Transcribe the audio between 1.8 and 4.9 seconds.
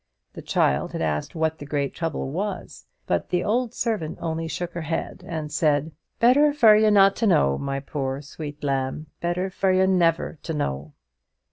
trouble was; but the old servant only shook her